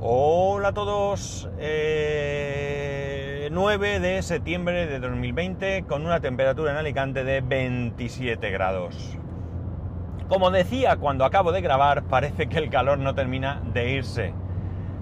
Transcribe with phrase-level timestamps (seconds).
[0.00, 7.40] Hola a todos, eh, 9 de septiembre de 2020 con una temperatura en Alicante de
[7.40, 9.18] 27 grados.
[10.28, 14.34] Como decía cuando acabo de grabar, parece que el calor no termina de irse.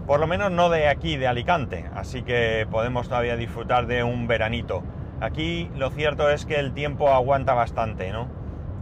[0.06, 4.26] Por lo menos no de aquí, de Alicante, así que podemos todavía disfrutar de un
[4.26, 4.82] veranito.
[5.20, 8.28] Aquí lo cierto es que el tiempo aguanta bastante, ¿no?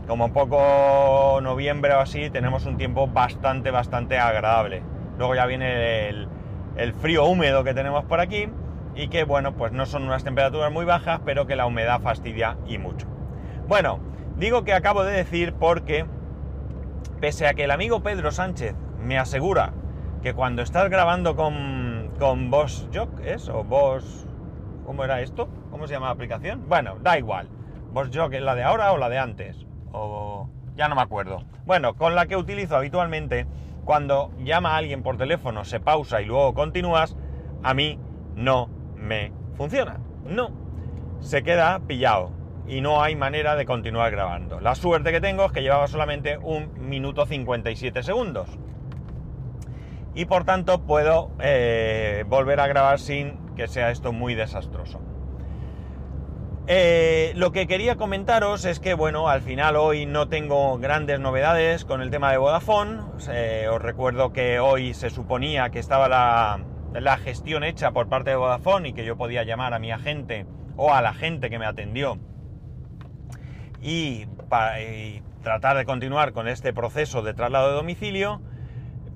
[0.06, 6.92] Como poco noviembre o así, tenemos un tiempo bastante, bastante agradable Luego ya viene el,
[7.00, 8.48] frío húmedo que tenemos por aquí
[8.94, 12.56] y que, bueno, pues no son unas temperaturas muy bajas, pero que la humedad fastidia
[12.66, 13.06] y mucho.
[13.68, 14.00] Bueno,
[14.36, 16.06] digo que acabo de decir porque,
[17.20, 19.72] pese a que el amigo Pedro Sánchez me asegura
[20.22, 23.48] que cuando estás grabando con, con Boss Jock, ¿es?
[23.48, 24.26] O Boss...
[24.86, 25.48] ¿Cómo era esto?
[25.70, 26.68] ¿Cómo se llama la aplicación?
[26.68, 27.48] Bueno, da igual.
[27.92, 29.66] Boss Jock es la de ahora o la de antes.
[29.92, 30.48] O...
[30.76, 31.44] ya no me acuerdo.
[31.64, 33.46] Bueno, con la que utilizo habitualmente
[33.84, 37.16] cuando llama a alguien por teléfono, se pausa y luego continúas,
[37.62, 37.98] a mí
[38.34, 39.98] no me funciona.
[40.24, 40.50] No.
[41.20, 42.32] Se queda pillado
[42.66, 44.60] y no hay manera de continuar grabando.
[44.60, 48.48] La suerte que tengo es que llevaba solamente un minuto 57 segundos.
[50.14, 55.00] Y por tanto puedo eh, volver a grabar sin que sea esto muy desastroso.
[56.66, 61.84] Eh, lo que quería comentaros es que, bueno, al final hoy no tengo grandes novedades
[61.84, 63.00] con el tema de Vodafone.
[63.70, 68.88] os recuerdo que hoy se suponía que estaba la, gestión hecha por parte de Vodafone
[68.88, 72.18] y que yo podía llamar a mi agente o a la gente que me atendió
[73.82, 74.26] y,
[75.42, 78.40] tratar de continuar con este proceso de traslado de domicilio.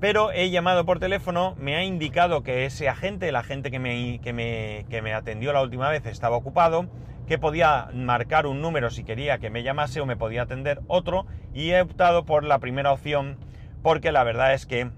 [0.00, 4.20] Pero he llamado por teléfono, me ha indicado que ese agente, el agente que me,
[4.20, 6.88] que me atendió la última vez, estaba ocupado
[7.28, 11.26] que podía marcar un número si quería que me llamase o me podía atender otro
[11.52, 13.36] y he optado por la primera opción
[13.82, 14.90] porque la verdad es que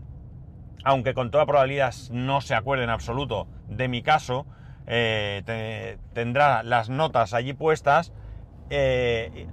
[0.84, 4.46] aunque con toda probabilidad no se acuerde en absoluto de mi caso,
[4.86, 8.12] eh, tendrá las notas allí puestas,
[8.70, 9.46] eh,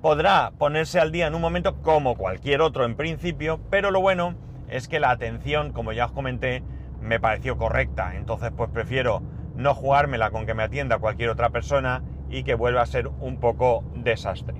[0.00, 4.34] podrá ponerse al día en un momento como cualquier otro en principio, pero lo bueno
[4.68, 6.62] es que la atención, como ya os comenté,
[7.00, 9.22] me pareció correcta, entonces pues prefiero
[9.54, 12.02] no jugármela con que me atienda cualquier otra persona
[12.32, 14.56] y que vuelva a ser un poco desastre.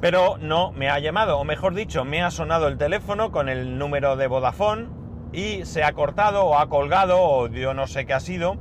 [0.00, 3.78] Pero no me ha llamado, o mejor dicho, me ha sonado el teléfono con el
[3.78, 4.88] número de Vodafone
[5.32, 8.58] y se ha cortado o ha colgado o yo no sé qué ha sido,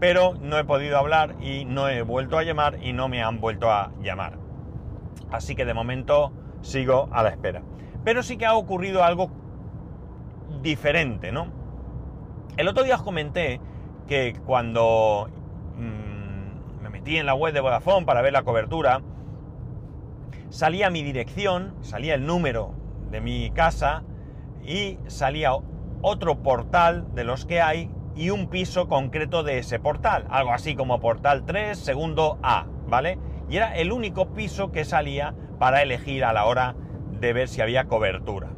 [0.00, 3.40] pero no he podido hablar y no he vuelto a llamar y no me han
[3.40, 4.38] vuelto a llamar.
[5.30, 7.62] Así que de momento sigo a la espera.
[8.04, 9.30] Pero sí que ha ocurrido algo
[10.62, 11.48] diferente, ¿no?
[12.56, 13.60] El otro día os comenté
[14.06, 15.28] que cuando
[15.76, 16.07] mm,
[16.88, 19.02] me metí en la web de Vodafone para ver la cobertura,
[20.48, 22.74] salía mi dirección, salía el número
[23.10, 24.04] de mi casa
[24.62, 25.52] y salía
[26.00, 30.74] otro portal de los que hay y un piso concreto de ese portal, algo así
[30.74, 33.18] como portal 3, segundo A, ¿vale?
[33.50, 36.74] Y era el único piso que salía para elegir a la hora
[37.20, 38.48] de ver si había cobertura.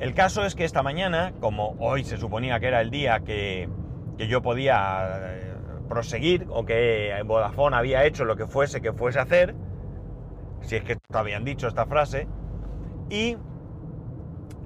[0.00, 3.68] El caso es que esta mañana, como hoy se suponía que era el día que,
[4.18, 5.51] yo podía eh,
[5.92, 9.54] proseguir o que Vodafone había hecho lo que fuese que fuese a hacer,
[10.62, 12.26] si es que habían dicho esta frase,
[13.10, 13.36] y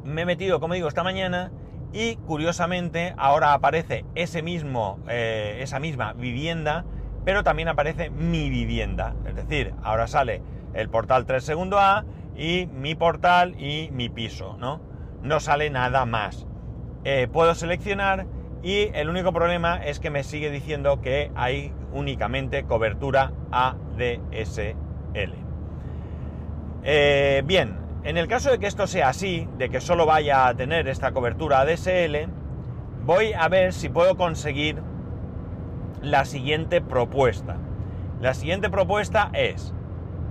[0.05, 1.51] me he metido, como digo, esta mañana
[1.93, 6.85] y curiosamente ahora aparece ese mismo, eh, esa misma vivienda,
[7.25, 9.17] pero también aparece mi vivienda.
[9.27, 10.43] Es decir, ahora sale
[10.75, 12.05] el portal 3 segundo A
[12.37, 14.81] y mi portal y mi piso, ¿no?
[15.23, 16.47] no sale nada más.
[17.03, 18.27] Eh, puedo seleccionar
[18.63, 24.77] y el único problema es que me sigue diciendo que hay únicamente cobertura ADSL.
[26.83, 30.55] Eh, bien, en el caso de que esto sea así, de que solo vaya a
[30.55, 32.29] tener esta cobertura ADSL,
[33.05, 34.83] voy a ver si puedo conseguir
[36.03, 37.57] la siguiente propuesta.
[38.21, 39.75] La siguiente propuesta es,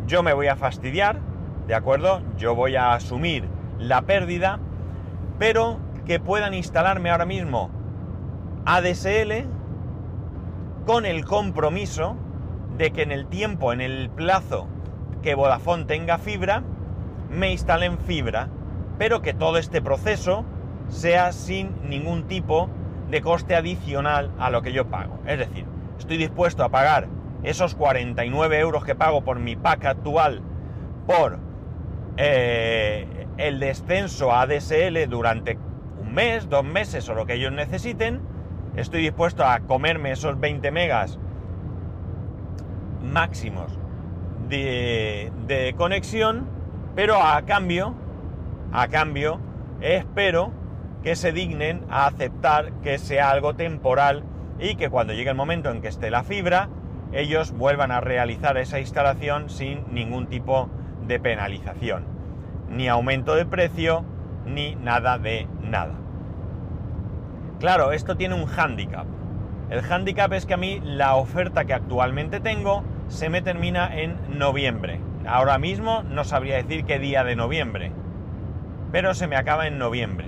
[0.08, 1.20] yo me voy a fastidiar,
[1.68, 2.22] ¿de acuerdo?
[2.38, 3.46] Yo voy a asumir
[3.80, 4.60] la pérdida
[5.40, 7.70] pero que puedan instalarme ahora mismo
[8.66, 9.46] ADSL
[10.86, 12.16] con el compromiso
[12.78, 14.68] de que en el tiempo, en el plazo
[15.22, 16.64] que Vodafone tenga fibra,
[17.30, 18.50] me instalen fibra,
[18.98, 20.46] pero que todo este proceso
[20.90, 22.70] sea sin ningún tipo
[23.10, 25.20] de coste adicional a lo que yo pago.
[25.26, 25.66] Es decir,
[26.00, 27.08] estoy dispuesto a pagar
[27.44, 30.42] esos 49 euros que pago por mi pack actual
[31.06, 31.38] por
[32.18, 35.58] eh, el descenso a ADSL durante
[36.02, 38.35] un mes, dos meses o lo que ellos necesiten.
[38.76, 41.18] Estoy dispuesto a comerme esos 20 megas
[43.02, 43.80] máximos
[44.50, 46.48] de, conexión,
[46.94, 47.96] pero a cambio,
[48.74, 49.40] a cambio,
[49.80, 50.52] espero
[51.04, 54.24] que se dignen a aceptar que sea algo temporal
[54.60, 56.68] y que cuando llegue el momento en que esté la fibra,
[57.14, 60.70] ellos vuelvan a realizar esa instalación sin ningún tipo
[61.08, 62.04] de penalización,
[62.70, 64.04] ni aumento de precio,
[64.46, 66.05] ni nada de nada.
[67.66, 69.08] Claro, esto tiene un hándicap.
[69.72, 74.38] El hándicap es que a mí la oferta que actualmente tengo se me termina en
[74.38, 75.02] noviembre.
[75.26, 77.92] Ahora mismo no sabría decir qué día de noviembre,
[78.92, 80.28] pero se me acaba en noviembre.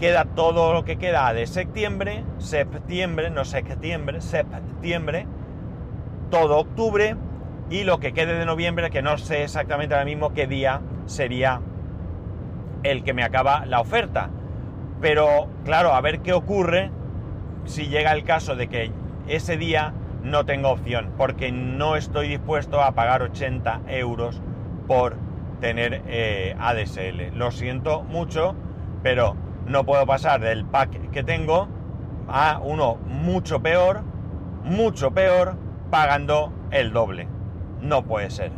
[0.00, 5.28] Queda todo lo que queda de septiembre, septiembre, no septiembre, septiembre,
[6.32, 7.14] todo octubre
[7.70, 11.60] y lo que quede de noviembre, que no sé exactamente ahora mismo qué día sería
[12.82, 14.30] el que me acaba la oferta.
[15.04, 16.90] Pero claro, a ver qué ocurre
[17.66, 18.90] si llega el caso de que
[19.28, 19.92] ese día
[20.22, 24.40] no tengo opción, porque no estoy dispuesto a pagar 80 euros
[24.86, 25.18] por
[25.60, 27.36] tener eh, ADSL.
[27.36, 28.56] Lo siento mucho,
[29.02, 29.36] pero
[29.66, 31.68] no puedo pasar del pack que tengo
[32.26, 34.00] a uno mucho peor,
[34.62, 35.58] mucho peor,
[35.90, 37.28] pagando el doble.
[37.82, 38.52] No puede ser.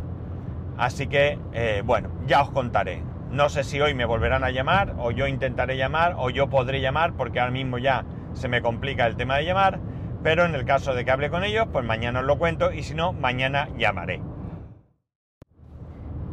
[0.77, 3.03] Así que, eh, bueno, ya os contaré.
[3.31, 6.81] No sé si hoy me volverán a llamar, o yo intentaré llamar, o yo podré
[6.81, 9.79] llamar, porque ahora mismo ya se me complica el tema de llamar
[10.23, 12.83] pero en el caso de que hable con ellos, pues mañana os lo cuento y
[12.83, 14.21] si no, mañana llamaré.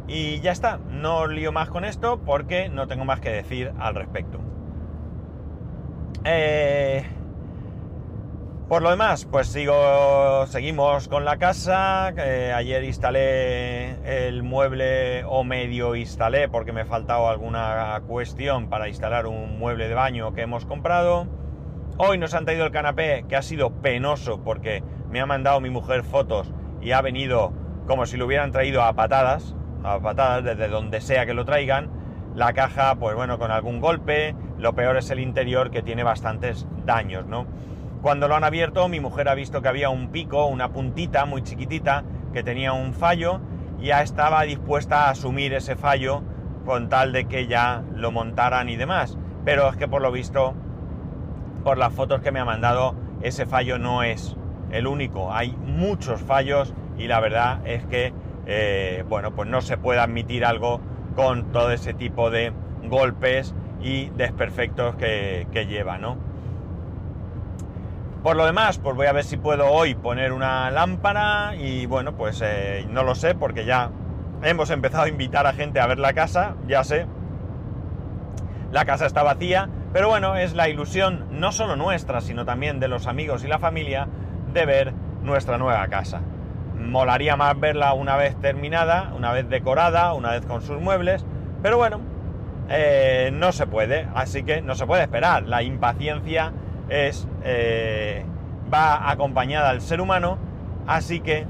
[0.07, 3.71] Y ya está, no os lío más con esto porque no tengo más que decir
[3.79, 4.39] al respecto.
[6.23, 7.05] Eh,
[8.67, 12.07] por lo demás, pues sigo, seguimos con la casa.
[12.07, 19.59] ayer instalé el mueble o medio instalé porque me faltaba alguna cuestión para instalar un
[19.59, 21.27] mueble de baño que hemos comprado.
[21.97, 25.69] Hoy nos han traído el canapé, que ha sido penoso porque me ha mandado mi
[25.69, 26.51] mujer fotos
[26.81, 27.53] y ha venido
[27.85, 31.91] como si lo hubieran traído a patadas, a patadas desde donde sea que lo traigan.
[32.33, 34.35] La caja, pues bueno, con algún golpe.
[34.57, 37.45] Lo peor es el interior que tiene bastantes daños, ¿no?
[38.01, 41.41] Cuando lo han abierto, mi mujer ha visto que había un pico, una puntita muy
[41.41, 42.03] chiquitita,
[42.33, 43.39] que tenía un fallo,
[43.79, 46.21] ya estaba dispuesta a asumir ese fallo
[46.65, 49.17] con tal de que ya lo montaran y demás.
[49.43, 50.53] Pero es que por lo visto
[51.63, 54.35] por las fotos que me ha mandado, ese fallo no es
[54.71, 55.33] el único.
[55.33, 58.13] Hay muchos fallos y la verdad es que,
[58.45, 60.81] eh, bueno, pues no se puede admitir algo
[61.15, 62.53] con todo ese tipo de
[62.87, 66.17] golpes y desperfectos que, lleva, ¿no?
[68.25, 72.15] Por lo demás, pues voy a ver si puedo hoy poner una lámpara y bueno,
[72.15, 73.91] pues eh, no lo sé porque ya
[74.41, 77.05] hemos empezado a invitar a gente a ver la casa, ya sé.
[78.71, 82.87] La casa está vacía, pero bueno, es la ilusión no solo nuestra, sino también de
[82.87, 84.07] los amigos y la familia
[84.51, 86.21] de ver nuestra nueva casa.
[86.79, 91.23] Molaría más verla una vez terminada, una vez decorada, una vez con sus muebles,
[91.61, 92.01] pero bueno,
[92.69, 95.43] eh, no se puede, así que no se puede esperar.
[95.43, 96.53] La impaciencia
[96.89, 98.25] es eh,
[98.73, 100.37] va acompañada al ser humano,
[100.87, 101.45] así que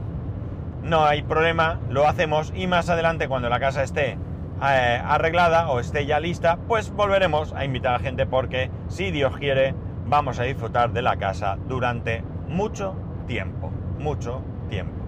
[0.84, 4.18] no hay problema, lo hacemos y más adelante cuando la casa esté
[4.64, 9.36] eh, arreglada o esté ya lista, pues volveremos a invitar a gente porque si Dios
[9.38, 9.74] quiere
[10.06, 12.96] vamos a disfrutar de la casa durante mucho
[13.28, 15.06] tiempo, mucho tiempo.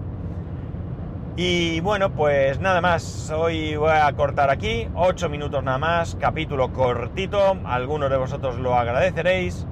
[1.36, 6.72] Y bueno, pues nada más, hoy voy a cortar aquí, 8 minutos nada más, capítulo
[6.72, 9.64] cortito, algunos de vosotros lo agradeceréis,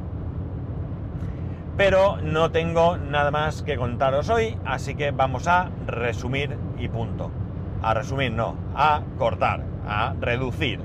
[1.76, 7.30] pero no tengo nada más que contaros hoy, así que vamos a resumir y punto
[7.82, 10.80] a resumir, no, a cortar, a reducir.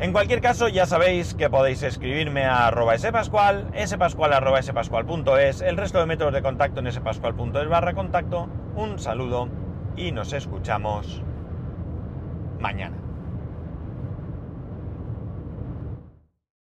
[0.00, 5.76] En cualquier caso, ya sabéis que podéis escribirme a arroba spascual, spascual arroba spascual.es, el
[5.76, 8.48] resto de métodos de contacto en spascual.es barra contacto.
[8.76, 9.48] Un saludo
[9.96, 11.22] y nos escuchamos
[12.60, 12.97] mañana.